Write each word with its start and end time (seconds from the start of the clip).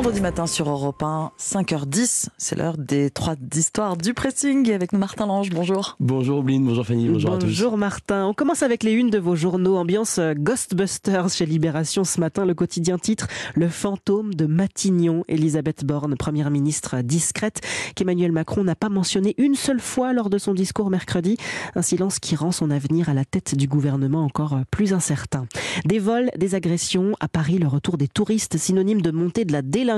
vendredi 0.00 0.22
matin 0.22 0.46
sur 0.46 0.70
Europe 0.70 1.02
1, 1.02 1.32
5h10. 1.38 2.28
C'est 2.38 2.56
l'heure 2.56 2.78
des 2.78 3.10
trois 3.10 3.34
histoires 3.54 3.98
du 3.98 4.14
pressing 4.14 4.72
avec 4.72 4.94
nous 4.94 4.98
Martin 4.98 5.26
Lange. 5.26 5.50
Bonjour. 5.50 5.98
Bonjour 6.00 6.42
Blin, 6.42 6.60
bonjour 6.60 6.86
Fanny, 6.86 7.06
bonjour, 7.06 7.34
à 7.34 7.36
tous. 7.36 7.44
Bonjour 7.44 7.76
Martin. 7.76 8.24
On 8.24 8.32
commence 8.32 8.62
avec 8.62 8.82
les 8.82 8.92
unes 8.92 9.10
de 9.10 9.18
vos 9.18 9.36
journaux. 9.36 9.76
Ambiance 9.76 10.16
euh, 10.16 10.32
Ghostbusters 10.32 11.28
chez 11.28 11.44
Libération 11.44 12.04
ce 12.04 12.18
matin. 12.18 12.46
Le 12.46 12.54
quotidien 12.54 12.96
titre 12.96 13.26
Le 13.54 13.68
fantôme 13.68 14.32
de 14.32 14.46
Matignon. 14.46 15.22
Elisabeth 15.28 15.84
Borne, 15.84 16.16
première 16.16 16.50
ministre 16.50 17.02
discrète, 17.02 17.60
qu'Emmanuel 17.94 18.32
Macron 18.32 18.64
n'a 18.64 18.76
pas 18.76 18.88
mentionné 18.88 19.34
une 19.36 19.54
seule 19.54 19.80
fois 19.80 20.14
lors 20.14 20.30
de 20.30 20.38
son 20.38 20.54
discours 20.54 20.88
mercredi. 20.88 21.36
Un 21.74 21.82
silence 21.82 22.20
qui 22.20 22.36
rend 22.36 22.52
son 22.52 22.70
avenir 22.70 23.10
à 23.10 23.14
la 23.14 23.26
tête 23.26 23.54
du 23.54 23.68
gouvernement 23.68 24.24
encore 24.24 24.60
plus 24.70 24.94
incertain. 24.94 25.44
Des 25.84 25.98
vols, 25.98 26.30
des 26.38 26.54
agressions. 26.54 27.12
À 27.20 27.28
Paris, 27.28 27.58
le 27.58 27.68
retour 27.68 27.98
des 27.98 28.08
touristes, 28.08 28.56
synonyme 28.56 29.02
de 29.02 29.10
montée 29.10 29.44
de 29.44 29.52
la 29.52 29.60
délinquance. 29.60 29.89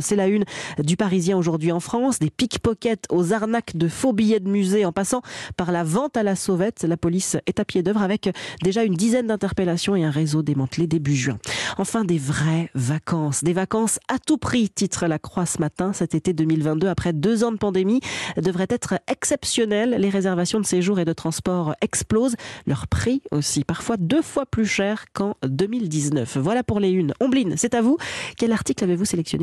C'est 0.00 0.16
la 0.16 0.28
une 0.28 0.44
du 0.78 0.96
Parisien 0.96 1.36
aujourd'hui 1.36 1.72
en 1.72 1.80
France. 1.80 2.18
Des 2.18 2.30
pickpockets 2.30 3.06
aux 3.10 3.32
arnaques 3.32 3.76
de 3.76 3.88
faux 3.88 4.12
billets 4.12 4.40
de 4.40 4.48
musée 4.48 4.84
en 4.84 4.92
passant 4.92 5.22
par 5.56 5.72
la 5.72 5.84
vente 5.84 6.16
à 6.16 6.22
la 6.22 6.36
sauvette. 6.36 6.84
La 6.84 6.96
police 6.96 7.36
est 7.46 7.60
à 7.60 7.64
pied 7.64 7.82
d'œuvre 7.82 8.02
avec 8.02 8.30
déjà 8.62 8.84
une 8.84 8.94
dizaine 8.94 9.26
d'interpellations 9.26 9.96
et 9.96 10.04
un 10.04 10.10
réseau 10.10 10.42
démantelé 10.42 10.86
début 10.86 11.14
juin. 11.14 11.38
Enfin, 11.78 12.04
des 12.04 12.18
vraies 12.18 12.70
vacances. 12.74 13.44
Des 13.44 13.52
vacances 13.52 13.98
à 14.08 14.18
tout 14.18 14.38
prix, 14.38 14.70
titre 14.70 15.06
La 15.06 15.18
Croix 15.18 15.46
ce 15.46 15.58
matin. 15.58 15.92
Cet 15.92 16.14
été 16.14 16.32
2022, 16.32 16.88
après 16.88 17.12
deux 17.12 17.44
ans 17.44 17.52
de 17.52 17.58
pandémie, 17.58 18.00
devrait 18.36 18.66
être 18.70 18.94
exceptionnel. 19.10 19.96
Les 19.98 20.10
réservations 20.10 20.60
de 20.60 20.66
séjour 20.66 20.98
et 20.98 21.04
de 21.04 21.12
transport 21.12 21.74
explosent. 21.80 22.36
Leur 22.66 22.86
prix 22.88 23.22
aussi, 23.30 23.64
parfois 23.64 23.96
deux 23.96 24.22
fois 24.22 24.46
plus 24.46 24.66
cher 24.66 25.04
qu'en 25.12 25.36
2019. 25.44 26.38
Voilà 26.38 26.62
pour 26.62 26.80
les 26.80 26.90
unes. 26.90 27.12
Ombline, 27.20 27.54
c'est 27.56 27.74
à 27.74 27.82
vous. 27.82 27.98
Quel 28.36 28.52
article 28.52 28.84
avez-vous 28.84 29.04
sélectionné? 29.04 29.35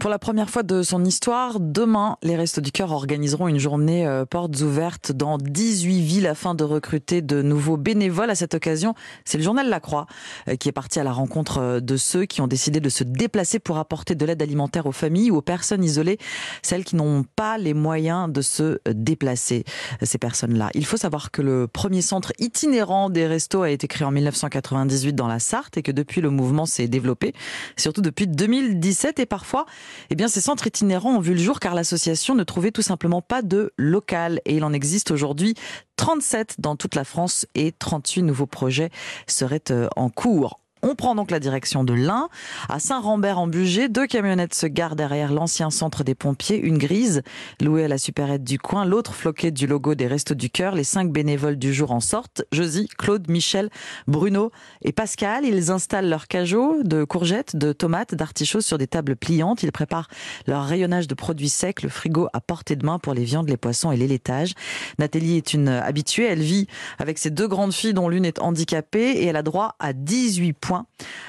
Pour 0.00 0.10
la 0.10 0.18
première 0.18 0.48
fois 0.48 0.62
de 0.62 0.82
son 0.82 1.04
histoire, 1.04 1.60
demain, 1.60 2.16
les 2.22 2.36
Restos 2.36 2.60
du 2.60 2.72
Cœur 2.72 2.92
organiseront 2.92 3.48
une 3.48 3.58
journée 3.58 4.06
euh, 4.06 4.24
portes 4.24 4.60
ouvertes 4.60 5.12
dans 5.12 5.36
18 5.38 6.00
villes 6.00 6.26
afin 6.26 6.54
de 6.54 6.64
recruter 6.64 7.22
de 7.22 7.42
nouveaux 7.42 7.76
bénévoles. 7.76 8.30
À 8.30 8.34
cette 8.34 8.54
occasion, 8.54 8.94
c'est 9.24 9.38
le 9.38 9.44
journal 9.44 9.68
La 9.68 9.80
Croix 9.80 10.06
euh, 10.48 10.56
qui 10.56 10.68
est 10.68 10.72
parti 10.72 11.00
à 11.00 11.04
la 11.04 11.12
rencontre 11.12 11.58
euh, 11.58 11.80
de 11.80 11.96
ceux 11.96 12.24
qui 12.24 12.40
ont 12.40 12.46
décidé 12.46 12.80
de 12.80 12.88
se 12.88 13.04
déplacer 13.04 13.58
pour 13.58 13.78
apporter 13.78 14.14
de 14.14 14.24
l'aide 14.24 14.40
alimentaire 14.42 14.86
aux 14.86 14.92
familles 14.92 15.30
ou 15.30 15.36
aux 15.36 15.42
personnes 15.42 15.84
isolées, 15.84 16.18
celles 16.62 16.84
qui 16.84 16.96
n'ont 16.96 17.24
pas 17.36 17.58
les 17.58 17.74
moyens 17.74 18.32
de 18.32 18.40
se 18.40 18.78
déplacer, 18.88 19.64
ces 20.02 20.18
personnes-là. 20.18 20.70
Il 20.74 20.86
faut 20.86 20.96
savoir 20.96 21.30
que 21.30 21.42
le 21.42 21.66
premier 21.66 22.02
centre 22.02 22.32
itinérant 22.38 23.10
des 23.10 23.26
restos 23.26 23.62
a 23.62 23.70
été 23.70 23.88
créé 23.88 24.06
en 24.06 24.12
1998 24.12 25.14
dans 25.14 25.26
la 25.26 25.38
Sarthe 25.38 25.76
et 25.76 25.82
que 25.82 25.92
depuis 25.92 26.20
le 26.20 26.30
mouvement 26.30 26.66
s'est 26.66 26.88
développé, 26.88 27.34
surtout 27.76 28.00
depuis 28.00 28.26
2017 28.26 29.15
et 29.18 29.26
parfois, 29.26 29.66
eh 30.10 30.28
ces 30.28 30.40
centres 30.40 30.66
itinérants 30.66 31.16
ont 31.16 31.20
vu 31.20 31.34
le 31.34 31.40
jour 31.40 31.60
car 31.60 31.74
l'association 31.74 32.34
ne 32.34 32.44
trouvait 32.44 32.72
tout 32.72 32.82
simplement 32.82 33.22
pas 33.22 33.42
de 33.42 33.72
local 33.76 34.40
et 34.44 34.56
il 34.56 34.64
en 34.64 34.72
existe 34.72 35.10
aujourd'hui 35.10 35.54
37 35.96 36.56
dans 36.58 36.76
toute 36.76 36.94
la 36.94 37.04
France 37.04 37.46
et 37.54 37.72
38 37.72 38.22
nouveaux 38.22 38.46
projets 38.46 38.90
seraient 39.26 39.70
euh, 39.70 39.88
en 39.96 40.10
cours. 40.10 40.60
On 40.82 40.94
prend 40.94 41.14
donc 41.14 41.30
la 41.30 41.40
direction 41.40 41.84
de 41.84 41.94
l'Ain. 41.94 42.28
À 42.68 42.78
Saint-Rambert-en-Bugey, 42.78 43.88
deux 43.88 44.06
camionnettes 44.06 44.54
se 44.54 44.66
garent 44.66 44.94
derrière 44.94 45.32
l'ancien 45.32 45.70
centre 45.70 46.04
des 46.04 46.14
pompiers, 46.14 46.58
une 46.58 46.76
grise 46.76 47.22
louée 47.62 47.84
à 47.84 47.88
la 47.88 47.96
supérette 47.96 48.44
du 48.44 48.58
coin, 48.58 48.84
l'autre 48.84 49.14
floquée 49.14 49.50
du 49.50 49.66
logo 49.66 49.94
des 49.94 50.06
Restos 50.06 50.34
du 50.34 50.50
Cœur. 50.50 50.74
Les 50.74 50.84
cinq 50.84 51.10
bénévoles 51.10 51.56
du 51.56 51.72
jour 51.72 51.92
en 51.92 52.00
sortent. 52.00 52.42
Josie, 52.52 52.88
Claude, 52.98 53.28
Michel, 53.30 53.70
Bruno 54.06 54.52
et 54.82 54.92
Pascal. 54.92 55.46
Ils 55.46 55.70
installent 55.70 56.10
leurs 56.10 56.28
cajots 56.28 56.82
de 56.84 57.04
courgettes, 57.04 57.56
de 57.56 57.72
tomates, 57.72 58.14
d'artichauts 58.14 58.60
sur 58.60 58.76
des 58.76 58.86
tables 58.86 59.16
pliantes. 59.16 59.62
Ils 59.62 59.72
préparent 59.72 60.08
leur 60.46 60.66
rayonnage 60.66 61.08
de 61.08 61.14
produits 61.14 61.48
secs, 61.48 61.82
le 61.82 61.88
frigo 61.88 62.28
à 62.34 62.40
portée 62.42 62.76
de 62.76 62.84
main 62.84 62.98
pour 62.98 63.14
les 63.14 63.24
viandes, 63.24 63.48
les 63.48 63.56
poissons 63.56 63.92
et 63.92 63.96
les 63.96 64.08
laitages. 64.08 64.52
Nathalie 64.98 65.38
est 65.38 65.54
une 65.54 65.68
habituée. 65.68 66.26
Elle 66.26 66.42
vit 66.42 66.66
avec 66.98 67.18
ses 67.18 67.30
deux 67.30 67.48
grandes 67.48 67.72
filles 67.72 67.94
dont 67.94 68.10
l'une 68.10 68.26
est 68.26 68.40
handicapée 68.40 69.12
et 69.12 69.24
elle 69.24 69.36
a 69.36 69.42
droit 69.42 69.74
à 69.78 69.94
18 69.94 70.52
points 70.52 70.65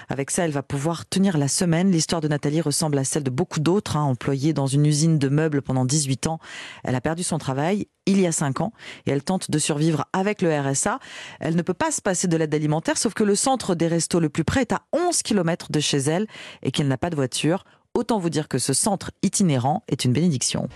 avec 0.09 0.31
ça, 0.31 0.45
elle 0.45 0.51
va 0.51 0.63
pouvoir 0.63 1.07
tenir 1.07 1.37
la 1.37 1.47
semaine. 1.47 1.91
L'histoire 1.91 2.21
de 2.21 2.27
Nathalie 2.27 2.61
ressemble 2.61 2.97
à 2.97 3.03
celle 3.03 3.23
de 3.23 3.29
beaucoup 3.29 3.59
d'autres, 3.59 3.97
hein, 3.97 4.03
employées 4.03 4.53
dans 4.53 4.67
une 4.67 4.85
usine 4.85 5.19
de 5.19 5.29
meubles 5.29 5.61
pendant 5.61 5.85
18 5.85 6.27
ans. 6.27 6.39
Elle 6.83 6.95
a 6.95 7.01
perdu 7.01 7.23
son 7.23 7.37
travail 7.37 7.87
il 8.05 8.21
y 8.21 8.27
a 8.27 8.31
5 8.31 8.61
ans 8.61 8.73
et 9.05 9.11
elle 9.11 9.23
tente 9.23 9.51
de 9.51 9.59
survivre 9.59 10.05
avec 10.13 10.41
le 10.41 10.57
RSA. 10.57 10.99
Elle 11.39 11.55
ne 11.55 11.61
peut 11.61 11.73
pas 11.73 11.91
se 11.91 12.01
passer 12.01 12.27
de 12.27 12.37
l'aide 12.37 12.53
alimentaire, 12.55 12.97
sauf 12.97 13.13
que 13.13 13.23
le 13.23 13.35
centre 13.35 13.75
des 13.75 13.87
restos 13.87 14.19
le 14.19 14.29
plus 14.29 14.43
près 14.43 14.61
est 14.61 14.71
à 14.71 14.81
11 14.93 15.21
km 15.21 15.71
de 15.71 15.79
chez 15.79 15.97
elle 15.97 16.27
et 16.63 16.71
qu'elle 16.71 16.87
n'a 16.87 16.97
pas 16.97 17.09
de 17.09 17.15
voiture. 17.15 17.63
Autant 17.93 18.19
vous 18.19 18.29
dire 18.29 18.47
que 18.47 18.59
ce 18.59 18.73
centre 18.73 19.11
itinérant 19.23 19.83
est 19.87 20.05
une 20.05 20.13
bénédiction. 20.13 20.69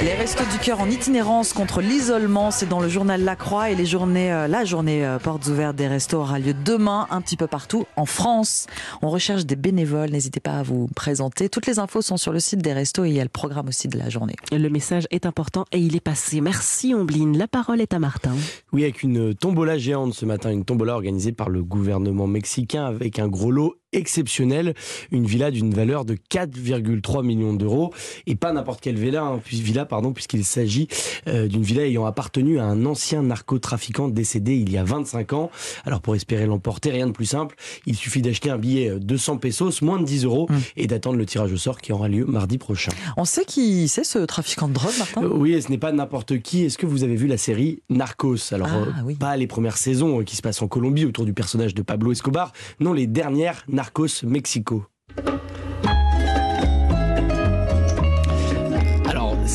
Les 0.00 0.14
Restos 0.14 0.44
du 0.52 0.58
Cœur 0.58 0.80
en 0.80 0.88
itinérance 0.88 1.52
contre 1.52 1.80
l'isolement, 1.80 2.52
c'est 2.52 2.68
dans 2.68 2.78
le 2.78 2.88
journal 2.88 3.24
La 3.24 3.34
Croix 3.34 3.70
et 3.70 3.74
les 3.74 3.84
journées, 3.84 4.32
euh, 4.32 4.46
la 4.46 4.64
journée 4.64 5.04
euh, 5.04 5.18
portes 5.18 5.48
ouvertes 5.48 5.74
des 5.74 5.88
restos 5.88 6.18
aura 6.18 6.38
lieu 6.38 6.54
demain 6.54 7.08
un 7.10 7.20
petit 7.20 7.36
peu 7.36 7.48
partout 7.48 7.84
en 7.96 8.06
France. 8.06 8.68
On 9.02 9.10
recherche 9.10 9.44
des 9.44 9.56
bénévoles, 9.56 10.10
n'hésitez 10.10 10.38
pas 10.38 10.52
à 10.52 10.62
vous 10.62 10.86
présenter. 10.94 11.48
Toutes 11.48 11.66
les 11.66 11.80
infos 11.80 12.00
sont 12.00 12.16
sur 12.16 12.32
le 12.32 12.38
site 12.38 12.60
des 12.60 12.72
restos 12.72 13.06
et 13.06 13.08
il 13.08 13.14
y 13.16 13.20
a 13.20 13.24
le 13.24 13.28
programme 13.28 13.66
aussi 13.66 13.88
de 13.88 13.98
la 13.98 14.08
journée. 14.08 14.36
Le 14.52 14.68
message 14.68 15.08
est 15.10 15.26
important 15.26 15.64
et 15.72 15.78
il 15.78 15.96
est 15.96 16.00
passé. 16.00 16.40
Merci 16.40 16.94
Ombline. 16.94 17.36
La 17.36 17.48
parole 17.48 17.80
est 17.80 17.92
à 17.92 17.98
Martin. 17.98 18.36
Oui, 18.72 18.84
avec 18.84 19.02
une 19.02 19.34
tombola 19.34 19.78
géante 19.78 20.14
ce 20.14 20.24
matin, 20.24 20.52
une 20.52 20.64
tombola 20.64 20.94
organisée 20.94 21.32
par 21.32 21.48
le 21.48 21.64
gouvernement 21.64 22.28
mexicain 22.28 22.84
avec 22.84 23.18
un 23.18 23.26
gros 23.26 23.50
lot 23.50 23.77
exceptionnel, 23.92 24.74
une 25.10 25.26
villa 25.26 25.50
d'une 25.50 25.72
valeur 25.72 26.04
de 26.04 26.14
4,3 26.14 27.24
millions 27.24 27.54
d'euros 27.54 27.92
et 28.26 28.36
pas 28.36 28.52
n'importe 28.52 28.80
quelle 28.80 28.98
villa, 28.98 29.22
hein, 29.22 29.40
villa 29.46 29.86
pardon, 29.86 30.12
puisqu'il 30.12 30.44
s'agit 30.44 30.88
euh, 31.26 31.48
d'une 31.48 31.62
villa 31.62 31.86
ayant 31.86 32.04
appartenu 32.04 32.58
à 32.58 32.64
un 32.64 32.84
ancien 32.84 33.22
narcotrafiquant 33.22 34.08
décédé 34.08 34.56
il 34.56 34.70
y 34.70 34.76
a 34.76 34.84
25 34.84 35.32
ans. 35.32 35.50
Alors 35.84 36.00
pour 36.00 36.14
espérer 36.14 36.46
l'emporter, 36.46 36.90
rien 36.90 37.06
de 37.06 37.12
plus 37.12 37.26
simple, 37.26 37.56
il 37.86 37.96
suffit 37.96 38.22
d'acheter 38.22 38.50
un 38.50 38.58
billet 38.58 38.98
200 39.00 39.34
euh, 39.34 39.38
pesos, 39.38 39.82
moins 39.82 39.98
de 39.98 40.04
10 40.04 40.24
euros, 40.24 40.46
hum. 40.50 40.60
et 40.76 40.86
d'attendre 40.86 41.16
le 41.16 41.26
tirage 41.26 41.52
au 41.52 41.56
sort 41.56 41.80
qui 41.80 41.92
aura 41.92 42.08
lieu 42.08 42.24
mardi 42.24 42.58
prochain. 42.58 42.92
On 43.16 43.24
sait 43.24 43.44
qui 43.44 43.88
c'est 43.88 44.04
ce 44.04 44.18
trafiquant 44.18 44.68
de 44.68 44.74
drogue, 44.74 44.94
Martin? 44.98 45.22
Euh, 45.22 45.30
Oui, 45.32 45.60
ce 45.62 45.70
n'est 45.70 45.78
pas 45.78 45.92
n'importe 45.92 46.40
qui. 46.40 46.64
Est-ce 46.64 46.78
que 46.78 46.86
vous 46.86 47.04
avez 47.04 47.16
vu 47.16 47.26
la 47.26 47.38
série 47.38 47.82
Narcos? 47.88 48.52
Alors 48.52 48.68
ah, 48.68 49.02
pas 49.18 49.36
les 49.36 49.46
premières 49.46 49.76
saisons 49.76 50.22
qui 50.24 50.36
se 50.36 50.42
passent 50.42 50.62
en 50.62 50.68
Colombie 50.68 51.04
autour 51.04 51.24
du 51.24 51.32
personnage 51.32 51.74
de 51.74 51.82
Pablo 51.82 52.12
Escobar, 52.12 52.52
non 52.80 52.92
les 52.92 53.06
dernières 53.06 53.64
Narcos 53.78 54.24
Mexico. 54.24 54.90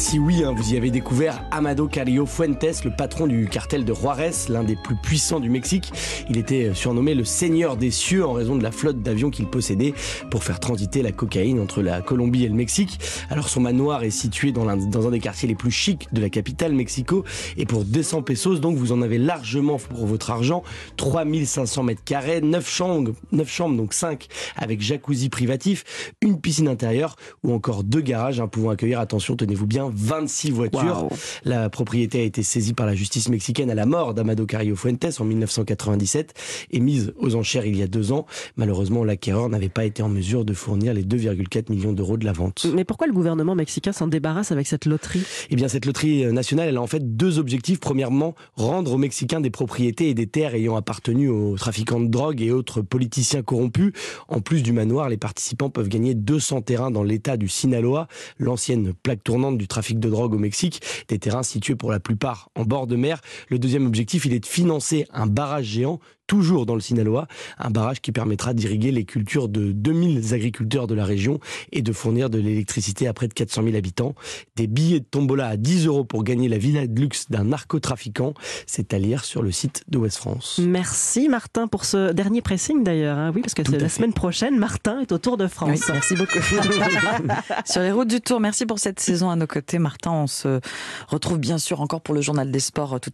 Si 0.03 0.19
oui, 0.19 0.43
hein, 0.43 0.53
vous 0.53 0.73
y 0.73 0.77
avez 0.77 0.91
découvert 0.91 1.45
Amado 1.49 1.87
Carrillo 1.87 2.25
Fuentes, 2.25 2.83
le 2.83 2.91
patron 2.91 3.25
du 3.25 3.47
cartel 3.47 3.85
de 3.85 3.93
Juarez, 3.93 4.31
l'un 4.49 4.65
des 4.65 4.75
plus 4.75 4.97
puissants 4.97 5.39
du 5.39 5.49
Mexique. 5.49 5.93
Il 6.29 6.37
était 6.37 6.73
surnommé 6.73 7.15
le 7.15 7.23
Seigneur 7.23 7.77
des 7.77 7.89
cieux 7.89 8.25
en 8.25 8.33
raison 8.33 8.57
de 8.57 8.63
la 8.63 8.71
flotte 8.71 9.01
d'avions 9.01 9.29
qu'il 9.29 9.47
possédait 9.47 9.93
pour 10.29 10.43
faire 10.43 10.59
transiter 10.59 11.03
la 11.03 11.13
cocaïne 11.13 11.57
entre 11.57 11.81
la 11.81 12.01
Colombie 12.01 12.43
et 12.43 12.49
le 12.49 12.53
Mexique. 12.53 12.99
Alors 13.29 13.47
son 13.47 13.61
manoir 13.61 14.03
est 14.03 14.09
situé 14.09 14.51
dans 14.51 14.67
un, 14.67 14.75
dans 14.75 15.07
un 15.07 15.11
des 15.11 15.21
quartiers 15.21 15.47
les 15.47 15.55
plus 15.55 15.71
chics 15.71 16.09
de 16.11 16.19
la 16.19 16.29
capitale 16.29 16.73
Mexico 16.73 17.23
et 17.55 17.65
pour 17.65 17.85
200 17.85 18.23
pesos, 18.23 18.59
donc 18.59 18.75
vous 18.75 18.91
en 18.91 19.01
avez 19.01 19.17
largement 19.17 19.77
pour 19.77 20.05
votre 20.05 20.31
argent. 20.31 20.63
3500 20.97 21.81
mètres 21.83 22.03
carrés, 22.03 22.41
9 22.41 22.69
chambres, 22.69 23.13
9 23.31 23.49
chambres 23.49 23.77
donc 23.77 23.93
5 23.93 24.27
avec 24.57 24.81
jacuzzi 24.81 25.29
privatif, 25.29 26.11
une 26.19 26.41
piscine 26.41 26.67
intérieure 26.67 27.15
ou 27.41 27.53
encore 27.53 27.85
deux 27.85 28.01
garages 28.01 28.41
hein, 28.41 28.49
pouvant 28.49 28.71
accueillir, 28.71 28.99
attention, 28.99 29.37
tenez-vous 29.37 29.65
bien, 29.65 29.92
26 29.95 30.51
voitures. 30.51 31.07
La 31.45 31.69
propriété 31.69 32.21
a 32.21 32.23
été 32.23 32.43
saisie 32.43 32.73
par 32.73 32.85
la 32.85 32.95
justice 32.95 33.29
mexicaine 33.29 33.69
à 33.69 33.75
la 33.75 33.85
mort 33.85 34.13
d'Amado 34.13 34.45
Carrillo 34.45 34.75
Fuentes 34.75 35.19
en 35.19 35.25
1997 35.25 36.33
et 36.71 36.79
mise 36.79 37.13
aux 37.17 37.35
enchères 37.35 37.65
il 37.65 37.77
y 37.77 37.83
a 37.83 37.87
deux 37.87 38.11
ans. 38.11 38.25
Malheureusement, 38.57 39.03
l'acquéreur 39.03 39.49
n'avait 39.49 39.69
pas 39.69 39.85
été 39.85 40.03
en 40.03 40.09
mesure 40.09 40.45
de 40.45 40.53
fournir 40.53 40.93
les 40.93 41.03
2,4 41.03 41.71
millions 41.71 41.93
d'euros 41.93 42.17
de 42.17 42.25
la 42.25 42.33
vente. 42.33 42.65
Mais 42.73 42.83
pourquoi 42.83 43.07
le 43.07 43.13
gouvernement 43.13 43.55
mexicain 43.55 43.91
s'en 43.91 44.07
débarrasse 44.07 44.51
avec 44.51 44.67
cette 44.67 44.85
loterie? 44.85 45.23
Eh 45.49 45.55
bien, 45.55 45.67
cette 45.67 45.85
loterie 45.85 46.31
nationale, 46.31 46.69
elle 46.69 46.77
a 46.77 46.81
en 46.81 46.87
fait 46.87 47.15
deux 47.15 47.39
objectifs. 47.39 47.79
Premièrement, 47.79 48.35
rendre 48.55 48.93
aux 48.93 48.97
Mexicains 48.97 49.41
des 49.41 49.49
propriétés 49.49 50.09
et 50.09 50.13
des 50.13 50.27
terres 50.27 50.55
ayant 50.55 50.75
appartenu 50.75 51.29
aux 51.29 51.55
trafiquants 51.57 51.99
de 51.99 52.07
drogue 52.07 52.41
et 52.41 52.51
autres 52.51 52.81
politiciens 52.81 53.41
corrompus. 53.41 53.93
En 54.27 54.41
plus 54.41 54.63
du 54.63 54.73
manoir, 54.73 55.09
les 55.09 55.17
participants 55.17 55.69
peuvent 55.69 55.89
gagner 55.89 56.13
200 56.13 56.61
terrains 56.61 56.91
dans 56.91 57.03
l'état 57.03 57.37
du 57.37 57.47
Sinaloa, 57.47 58.07
l'ancienne 58.39 58.93
plaque 59.03 59.23
tournante 59.23 59.57
du 59.57 59.67
trafic 59.73 59.99
de 59.99 60.07
drogue 60.07 60.35
au 60.35 60.37
Mexique, 60.37 60.81
des 61.07 61.17
terrains 61.17 61.41
situés 61.41 61.75
pour 61.75 61.91
la 61.91 61.99
plupart 61.99 62.49
en 62.55 62.63
bord 62.63 62.85
de 62.85 62.95
mer. 62.95 63.21
Le 63.49 63.57
deuxième 63.57 63.87
objectif, 63.87 64.25
il 64.25 64.33
est 64.33 64.39
de 64.39 64.45
financer 64.45 65.07
un 65.11 65.25
barrage 65.25 65.65
géant 65.65 65.99
toujours 66.27 66.65
dans 66.65 66.75
le 66.75 66.81
Sinaloa, 66.81 67.27
un 67.57 67.69
barrage 67.69 68.01
qui 68.01 68.11
permettra 68.11 68.53
d'irriguer 68.53 68.91
les 68.91 69.05
cultures 69.05 69.49
de 69.49 69.71
2000 69.71 70.33
agriculteurs 70.33 70.87
de 70.87 70.95
la 70.95 71.05
région 71.05 71.39
et 71.71 71.81
de 71.81 71.91
fournir 71.91 72.29
de 72.29 72.39
l'électricité 72.39 73.07
à 73.07 73.13
près 73.13 73.27
de 73.27 73.33
400 73.33 73.63
000 73.63 73.75
habitants. 73.75 74.15
Des 74.55 74.67
billets 74.67 74.99
de 74.99 75.05
tombola 75.05 75.47
à 75.47 75.57
10 75.57 75.87
euros 75.87 76.03
pour 76.03 76.23
gagner 76.23 76.47
la 76.47 76.57
villa 76.57 76.87
de 76.87 76.99
luxe 76.99 77.29
d'un 77.29 77.45
narcotrafiquant, 77.45 78.33
c'est 78.67 78.93
à 78.93 78.99
lire 78.99 79.25
sur 79.25 79.41
le 79.41 79.51
site 79.51 79.83
de 79.87 79.97
West 79.97 80.17
France. 80.17 80.59
Merci 80.63 81.29
Martin 81.29 81.67
pour 81.67 81.85
ce 81.85 82.11
dernier 82.11 82.41
pressing 82.41 82.83
d'ailleurs. 82.83 83.17
Hein. 83.17 83.31
Oui, 83.35 83.41
parce 83.41 83.53
que 83.53 83.63
c'est 83.65 83.79
la 83.79 83.89
semaine 83.89 84.13
prochaine, 84.13 84.57
Martin 84.57 84.99
est 85.01 85.11
au 85.11 85.17
Tour 85.17 85.37
de 85.37 85.47
France. 85.47 85.89
merci 85.91 86.15
beaucoup. 86.15 86.39
sur 87.65 87.81
les 87.81 87.91
routes 87.91 88.07
du 88.07 88.21
Tour, 88.21 88.39
merci 88.39 88.65
pour 88.65 88.79
cette 88.79 88.99
saison 88.99 89.29
à 89.29 89.35
nos 89.35 89.47
côtés. 89.47 89.79
Martin, 89.79 90.11
on 90.11 90.27
se 90.27 90.59
retrouve 91.07 91.37
bien 91.37 91.57
sûr 91.57 91.81
encore 91.81 92.01
pour 92.01 92.15
le 92.15 92.21
journal 92.21 92.51
des 92.51 92.59
sports 92.59 92.99
tout 92.99 93.11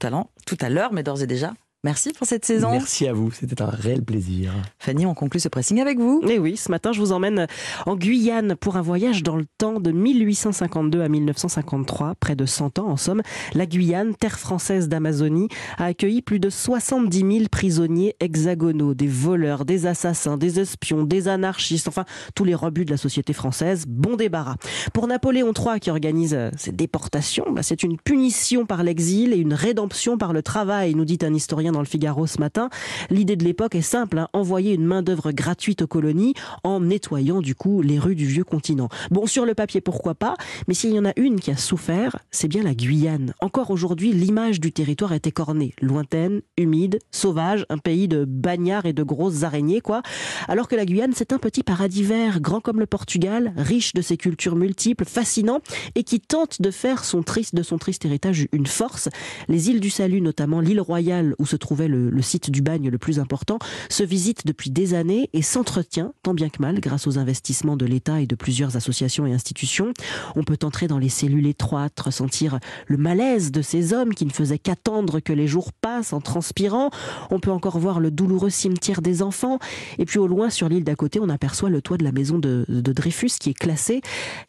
à 0.62 0.70
l'heure, 0.70 0.94
mais 0.94 1.04
d'ores 1.04 1.22
et 1.22 1.28
déjà, 1.28 1.54
Merci 1.86 2.12
pour 2.12 2.28
cette 2.28 2.44
saison. 2.44 2.72
Merci 2.72 3.08
à 3.08 3.14
vous, 3.14 3.32
c'était 3.32 3.62
un 3.62 3.70
réel 3.70 4.04
plaisir. 4.04 4.52
Fanny, 4.80 5.06
on 5.06 5.14
conclut 5.14 5.40
ce 5.40 5.48
pressing 5.48 5.80
avec 5.80 5.98
vous. 5.98 6.20
Et 6.28 6.34
eh 6.34 6.38
oui, 6.38 6.58
ce 6.58 6.70
matin, 6.70 6.92
je 6.92 7.00
vous 7.00 7.14
emmène 7.14 7.48
en 7.86 7.96
Guyane 7.96 8.58
pour 8.58 8.76
un 8.76 8.82
voyage 8.82 9.24
dans 9.24 9.38
le 9.38 9.46
temps 9.58 9.80
de 9.80 9.90
1852 9.92 11.02
à 11.02 11.08
1953, 11.08 12.16
près 12.20 12.36
de 12.36 12.46
100 12.46 12.80
ans 12.80 12.90
en 12.90 12.98
somme. 12.98 13.22
La 13.54 13.66
Guyane, 13.66 14.14
terre 14.14 14.40
française 14.40 14.90
d'Amazonie, 14.90 15.48
a 15.78 15.86
accueilli 15.86 16.22
plus 16.22 16.42
de 16.42 16.50
70 16.50 17.18
000 17.18 17.48
prisonniers 17.50 18.14
hexagonaux, 18.20 18.94
des 18.94 19.08
voleurs, 19.08 19.64
des 19.64 19.86
assassins, 19.86 20.36
des 20.36 20.60
espions, 20.60 21.06
des 21.06 21.30
anarchistes, 21.30 21.88
enfin 21.88 22.04
tous 22.36 22.44
les 22.44 22.56
rebuts 22.56 22.84
de 22.84 22.92
la 22.92 22.98
société 22.98 23.32
française. 23.32 23.86
Bon 23.88 24.18
débarras. 24.18 24.58
Pour 24.94 25.08
Napoléon 25.08 25.54
III 25.58 25.80
qui 25.80 25.92
organise 25.92 26.38
ces 26.58 26.74
déportations, 26.74 27.46
bah, 27.54 27.64
c'est 27.64 27.84
une 27.84 27.98
punition 27.98 28.66
par 28.66 28.84
l'exil 28.84 29.32
et 29.32 29.38
une 29.38 29.54
rédemption 29.54 30.18
par 30.18 30.34
le 30.34 30.42
travail, 30.44 30.94
nous 30.94 31.06
dit 31.06 31.20
un 31.22 31.34
historien 31.34 31.69
dans 31.72 31.80
le 31.80 31.86
Figaro 31.86 32.28
ce 32.28 32.40
matin. 32.40 32.70
L'idée 33.10 33.36
de 33.36 33.44
l'époque 33.44 33.76
est 33.76 33.82
simple, 33.82 34.18
hein, 34.18 34.28
envoyer 34.34 34.74
une 34.74 34.86
main-d'œuvre 34.86 35.32
gratuite 35.32 35.82
aux 35.82 35.88
colonies 35.88 36.34
en 36.64 36.80
nettoyant 36.80 37.42
du 37.42 37.56
coup 37.56 37.82
les 37.82 38.00
rues 38.00 38.16
du 38.16 38.26
vieux 38.26 38.44
continent. 38.44 38.90
Bon, 39.12 39.26
sur 39.26 39.46
le 39.46 39.54
papier, 39.54 39.82
pourquoi 39.82 40.16
pas, 40.16 40.36
mais 40.68 40.74
s'il 40.74 40.94
y 40.94 41.00
en 41.00 41.06
a 41.06 41.14
une 41.18 41.40
qui 41.40 41.52
a 41.52 41.58
souffert, 41.58 42.18
c'est 42.32 42.48
bien 42.48 42.64
la 42.64 42.74
Guyane. 42.74 43.34
Encore 43.42 43.72
aujourd'hui, 43.72 44.12
l'image 44.12 44.60
du 44.60 44.72
territoire 44.72 45.14
est 45.14 45.28
écornée, 45.28 45.74
lointaine, 45.82 46.42
humide, 46.58 47.00
sauvage, 47.12 47.66
un 47.70 47.78
pays 47.78 48.08
de 48.08 48.26
bagnards 48.26 48.86
et 48.86 48.94
de 48.94 49.04
grosses 49.04 49.44
araignées, 49.44 49.82
quoi. 49.82 50.02
Alors 50.48 50.68
que 50.68 50.76
la 50.76 50.86
Guyane, 50.86 51.14
c'est 51.14 51.34
un 51.34 51.38
petit 51.38 51.64
paradis 51.64 52.04
vert, 52.04 52.40
grand 52.40 52.60
comme 52.60 52.80
le 52.80 52.86
Portugal, 52.86 53.54
riche 53.58 53.94
de 53.94 54.02
ses 54.02 54.18
cultures 54.18 54.56
multiples, 54.56 55.06
fascinant, 55.06 55.60
et 55.96 56.04
qui 56.04 56.20
tente 56.20 56.62
de 56.62 56.72
faire 56.72 57.04
son 57.04 57.24
triste, 57.24 57.56
de 57.56 57.64
son 57.64 57.78
triste 57.78 58.06
héritage 58.06 58.48
une 58.52 58.68
force. 58.68 59.10
Les 59.48 59.70
îles 59.70 59.80
du 59.80 59.90
Salut, 59.90 60.22
notamment 60.22 60.60
l'île 60.60 60.82
Royale, 60.82 61.36
où 61.40 61.46
se 61.46 61.56
trouvait 61.60 61.88
le, 61.88 62.22
site 62.22 62.50
du 62.50 62.62
bagne 62.62 62.90
le 62.90 62.98
plus 62.98 63.20
important, 63.20 63.60
se 63.90 64.04
visite 64.04 64.46
depuis 64.46 64.70
des 64.70 64.94
années 64.94 65.30
et 65.34 65.42
s'entretient 65.42 66.14
tant 66.24 66.34
bien 66.34 66.50
que 66.50 66.62
mal 66.62 66.80
grâce 66.80 67.08
aux 67.08 67.18
investissements 67.18 67.78
de 67.78 67.86
l'État 67.86 68.22
et 68.22 68.28
de 68.28 68.36
plusieurs 68.36 68.76
associations 68.76 69.26
et 69.26 69.34
institutions. 69.34 69.94
On 70.36 70.44
peut 70.44 70.58
entrer 70.64 70.88
dans 70.88 70.98
les 70.98 71.10
cellules 71.10 71.48
étroites, 71.48 72.00
ressentir 72.00 72.60
le 72.88 72.98
malaise 72.98 73.52
de 73.52 73.62
ces 73.62 73.94
hommes 73.94 74.14
qui 74.14 74.26
ne 74.26 74.32
faisaient 74.32 74.60
qu'attendre 74.60 75.20
que 75.20 75.34
les 75.34 75.48
jours 75.48 75.72
passent 75.74 76.14
en 76.14 76.22
transpirant. 76.22 76.90
On 77.32 77.40
peut 77.40 77.52
encore 77.52 77.80
voir 77.80 78.00
le 78.00 78.12
douloureux 78.12 78.50
cimetière 78.50 79.02
des 79.02 79.22
enfants. 79.22 79.60
Et 79.98 80.06
puis 80.06 80.20
au 80.20 80.28
loin, 80.28 80.50
sur 80.50 80.70
l'île 80.70 80.84
d'à 80.84 80.96
côté, 80.96 81.20
on 81.20 81.30
aperçoit 81.30 81.70
le 81.70 81.82
toit 81.82 81.98
de 81.98 82.04
la 82.04 82.12
maison 82.12 82.40
de, 82.40 82.66
Dreyfus 82.70 83.32
qui 83.40 83.52
est 83.52 83.58
classé. 83.58 84.02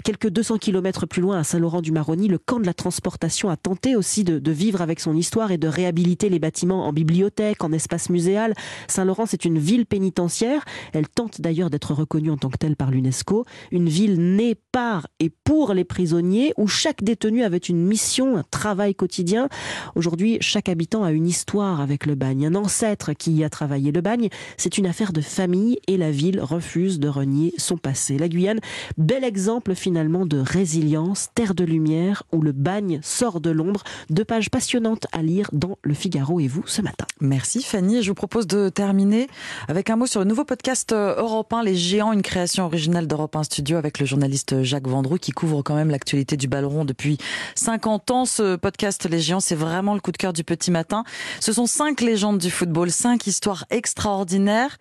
Quelques 0.04 0.30
200 0.30 0.58
kilomètres 0.58 1.06
plus 1.06 1.22
loin, 1.22 1.38
à 1.38 1.44
Saint-Laurent-du-Maroni, 1.44 2.28
le 2.28 2.38
camp 2.38 2.58
de 2.58 2.66
la 2.66 2.74
transportation 2.74 3.50
a 3.50 3.56
tenté 3.56 3.96
aussi 3.96 4.24
de, 4.24 4.38
de 4.38 4.50
vivre 4.50 4.80
avec 4.80 5.00
son 5.00 5.14
histoire 5.14 5.50
et 5.50 5.58
de 5.58 5.68
réhabiliter 5.68 6.28
les 6.28 6.38
bâtiments 6.38 6.86
en 6.86 6.92
bibliothèque, 7.04 7.64
en 7.64 7.72
espace 7.72 8.10
muséal. 8.10 8.54
Saint-Laurent, 8.88 9.26
c'est 9.26 9.44
une 9.44 9.58
ville 9.58 9.86
pénitentiaire. 9.86 10.64
Elle 10.92 11.08
tente 11.08 11.40
d'ailleurs 11.40 11.70
d'être 11.70 11.94
reconnue 11.94 12.30
en 12.30 12.36
tant 12.36 12.50
que 12.50 12.58
telle 12.58 12.76
par 12.76 12.90
l'UNESCO. 12.90 13.44
Une 13.72 13.88
ville 13.88 14.20
née 14.36 14.54
par 14.72 15.06
et 15.18 15.30
pour 15.30 15.72
les 15.74 15.84
prisonniers 15.84 16.52
où 16.56 16.66
chaque 16.66 17.02
détenu 17.02 17.42
avait 17.42 17.58
une 17.58 17.84
mission, 17.84 18.36
un 18.36 18.44
travail 18.50 18.94
quotidien. 18.94 19.48
Aujourd'hui, 19.94 20.38
chaque 20.40 20.68
habitant 20.68 21.04
a 21.04 21.12
une 21.12 21.26
histoire 21.26 21.80
avec 21.80 22.06
le 22.06 22.14
bagne, 22.14 22.46
un 22.46 22.54
ancêtre 22.54 23.12
qui 23.12 23.32
y 23.32 23.44
a 23.44 23.50
travaillé. 23.50 23.92
Le 23.92 24.00
bagne, 24.00 24.28
c'est 24.56 24.78
une 24.78 24.86
affaire 24.86 25.12
de 25.12 25.20
famille 25.20 25.78
et 25.86 25.96
la 25.96 26.10
ville 26.10 26.40
refuse 26.40 26.98
de 26.98 27.08
renier 27.08 27.52
son 27.56 27.76
passé. 27.76 28.18
La 28.18 28.28
Guyane, 28.28 28.60
bel 28.96 29.24
exemple 29.24 29.74
finalement 29.74 30.26
de 30.26 30.38
résilience, 30.38 31.28
terre 31.34 31.54
de 31.54 31.64
lumière 31.64 32.22
où 32.32 32.42
le 32.42 32.52
bagne 32.52 33.00
sort 33.02 33.40
de 33.40 33.50
l'ombre. 33.50 33.82
Deux 34.10 34.24
pages 34.24 34.50
passionnantes 34.50 35.06
à 35.12 35.22
lire 35.22 35.48
dans 35.52 35.78
Le 35.82 35.94
Figaro 35.94 36.40
et 36.40 36.48
vous 36.48 36.64
ce 36.66 36.82
matin. 36.82 36.89
Merci 37.20 37.62
Fanny. 37.62 38.02
Je 38.02 38.08
vous 38.08 38.14
propose 38.14 38.46
de 38.46 38.68
terminer 38.68 39.28
avec 39.68 39.90
un 39.90 39.96
mot 39.96 40.06
sur 40.06 40.20
le 40.20 40.26
nouveau 40.26 40.44
podcast 40.44 40.92
euh, 40.92 41.14
européen 41.16 41.62
Les 41.62 41.76
Géants, 41.76 42.12
une 42.12 42.22
création 42.22 42.64
originale 42.64 43.06
d'Europe 43.06 43.36
1 43.36 43.44
Studio 43.44 43.76
avec 43.76 43.98
le 43.98 44.06
journaliste 44.06 44.62
Jacques 44.62 44.86
Vendroux 44.86 45.18
qui 45.18 45.32
couvre 45.32 45.62
quand 45.62 45.74
même 45.74 45.90
l'actualité 45.90 46.36
du 46.36 46.48
ballon 46.48 46.84
depuis 46.84 47.18
50 47.56 48.10
ans. 48.10 48.24
Ce 48.24 48.56
podcast 48.56 49.08
Les 49.08 49.20
Géants, 49.20 49.40
c'est 49.40 49.54
vraiment 49.54 49.94
le 49.94 50.00
coup 50.00 50.12
de 50.12 50.16
cœur 50.16 50.32
du 50.32 50.44
petit 50.44 50.70
matin. 50.70 51.04
Ce 51.40 51.52
sont 51.52 51.66
cinq 51.66 52.00
légendes 52.00 52.38
du 52.38 52.50
football, 52.50 52.90
cinq 52.90 53.26
histoires 53.26 53.64
extraordinaires 53.70 54.78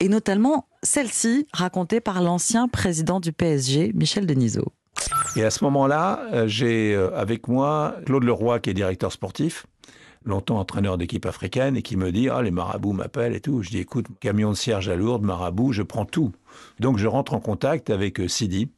et 0.00 0.08
notamment 0.08 0.66
celle-ci 0.82 1.46
racontée 1.52 2.00
par 2.00 2.22
l'ancien 2.22 2.68
président 2.68 3.20
du 3.20 3.32
PSG, 3.32 3.92
Michel 3.94 4.26
Denisot. 4.26 4.72
Et 5.36 5.44
à 5.44 5.50
ce 5.50 5.64
moment-là, 5.64 6.22
euh, 6.32 6.46
j'ai 6.46 6.94
euh, 6.94 7.14
avec 7.16 7.48
moi 7.48 7.96
Claude 8.06 8.24
Leroy 8.24 8.60
qui 8.60 8.70
est 8.70 8.74
directeur 8.74 9.12
sportif, 9.12 9.66
longtemps 10.28 10.58
entraîneur 10.58 10.98
d'équipe 10.98 11.26
africaine, 11.26 11.76
et 11.76 11.82
qui 11.82 11.96
me 11.96 12.12
dit 12.12 12.28
Ah, 12.28 12.42
les 12.42 12.50
marabouts 12.50 12.92
m'appellent 12.92 13.34
et 13.34 13.40
tout. 13.40 13.62
Je 13.62 13.70
dis 13.70 13.78
Écoute, 13.78 14.06
camion 14.20 14.50
de 14.50 14.56
cierge 14.56 14.88
à 14.88 14.96
lourde, 14.96 15.22
marabout, 15.22 15.72
je 15.72 15.82
prends 15.82 16.04
tout. 16.04 16.32
Donc 16.80 16.98
je 16.98 17.06
rentre 17.06 17.34
en 17.34 17.40
contact 17.40 17.90
avec 17.90 18.20
euh, 18.20 18.28
Sidi, 18.28 18.70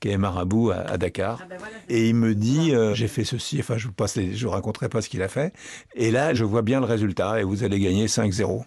qui 0.00 0.08
est 0.08 0.18
marabout 0.18 0.70
à, 0.70 0.98
Dakar. 0.98 1.40
Ah 1.42 1.46
ben 1.48 1.58
et 1.88 2.08
il 2.08 2.14
me 2.14 2.34
dit 2.34 2.74
euh, 2.74 2.94
J'ai 2.94 3.08
fait 3.08 3.24
ceci, 3.24 3.60
enfin, 3.60 3.76
je 3.78 3.88
ne 3.88 4.32
je 4.32 4.46
raconterai 4.46 4.88
pas 4.88 5.02
ce 5.02 5.08
qu'il 5.08 5.22
a 5.22 5.28
fait. 5.28 5.52
Et 5.94 6.10
là, 6.10 6.34
je 6.34 6.44
vois 6.44 6.62
bien 6.62 6.80
le 6.80 6.86
résultat, 6.86 7.40
et 7.40 7.44
vous 7.44 7.64
allez 7.64 7.78
gagner 7.78 8.06
5-0. 8.06 8.64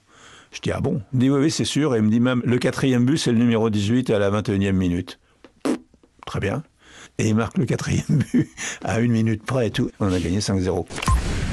Je 0.51 0.61
dis 0.61 0.71
Ah 0.71 0.79
bon? 0.79 1.01
Il 1.13 1.17
me 1.17 1.21
dit 1.21 1.29
Oui, 1.29 1.39
oui, 1.41 1.51
c'est 1.51 1.65
sûr. 1.65 1.95
Et 1.95 1.99
il 1.99 2.03
me 2.03 2.09
dit 2.09 2.19
même 2.21 2.41
Le 2.45 2.57
quatrième 2.57 3.05
but, 3.05 3.17
c'est 3.17 3.31
le 3.31 3.37
numéro 3.37 3.69
18 3.69 4.09
à 4.09 4.19
la 4.19 4.31
21e 4.31 4.71
minute. 4.71 5.19
Très 6.25 6.39
bien. 6.39 6.63
Et 7.17 7.29
il 7.29 7.35
marque 7.35 7.57
le 7.57 7.65
quatrième 7.65 8.23
but 8.33 8.49
à 8.83 8.99
une 8.99 9.11
minute 9.11 9.43
près 9.43 9.67
et 9.67 9.71
tout. 9.71 9.91
On 9.99 10.11
a 10.11 10.19
gagné 10.19 10.39
5-0. 10.39 10.85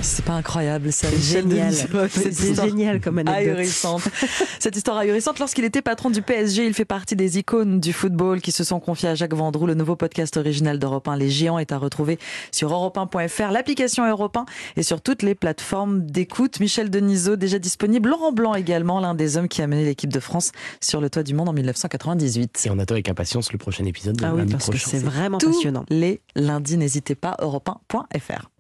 C'est 0.03 0.25
pas 0.25 0.33
incroyable, 0.33 0.93
ça. 0.93 1.09
Génial. 1.17 1.73
C'est 2.11 2.55
génial 2.55 3.01
comme 3.01 3.19
anecdote. 3.19 3.57
Ahurissante. 3.57 4.03
Cette 4.59 4.77
histoire 4.77 4.97
ahurissante. 4.97 5.39
Lorsqu'il 5.39 5.65
était 5.65 5.83
patron 5.83 6.11
du 6.11 6.23
PSG, 6.23 6.67
il 6.67 6.75
fait 6.75 6.85
partie 6.85 7.15
des 7.15 7.39
icônes 7.39 7.79
du 7.81 7.93
football 7.93 8.41
qui 8.41 8.51
se 8.53 8.65
sont 8.65 8.81
confiées 8.81 9.11
à 9.11 9.15
Jacques 9.15 9.35
Vendroux. 9.35 9.67
Le 9.67 9.75
nouveau 9.75 9.95
podcast 9.95 10.37
original 10.37 10.79
d'Europe 10.79 11.07
1, 11.07 11.17
Les 11.17 11.31
Géants, 11.31 11.59
est 11.59 11.73
à 11.73 11.79
retrouver 11.79 12.19
sur 12.51 12.71
europe1.fr, 12.71 13.53
l'application 13.53 14.09
Europe 14.09 14.37
1 14.37 14.45
et 14.77 14.83
sur 14.83 15.01
toutes 15.01 15.23
les 15.23 15.35
plateformes 15.35 16.05
d'écoute. 16.05 16.59
Michel 16.59 16.91
Denisot, 16.91 17.37
déjà 17.37 17.59
disponible. 17.59 18.11
Laurent 18.11 18.33
Blanc 18.33 18.55
également, 18.55 18.99
l'un 19.01 19.15
des 19.15 19.37
hommes 19.37 19.49
qui 19.49 19.63
a 19.63 19.67
mené 19.69 19.85
l'équipe 19.85 20.13
de 20.13 20.21
France 20.21 20.51
sur 20.81 21.01
le 21.01 21.11
toit 21.11 21.23
du 21.23 21.35
monde 21.35 21.49
en 21.49 21.53
1998. 21.53 22.65
Et 22.67 22.71
on 22.71 22.79
attend 22.79 22.95
avec 22.95 23.09
impatience 23.09 23.53
le 23.53 23.59
prochain 23.59 23.85
épisode 23.85 24.17
de 24.17 24.25
ah 24.25 24.35
oui, 24.35 24.47
parce 24.51 24.69
que 24.69 24.79
c'est 24.79 24.99
vraiment 24.99 25.39
passionnant. 25.39 25.85
Les 25.89 26.21
lundis, 26.35 26.77
n'hésitez 26.77 27.15
pas, 27.15 27.37
europe1.fr. 27.41 28.51